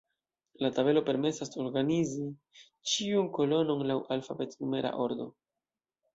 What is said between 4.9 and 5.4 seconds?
ordo.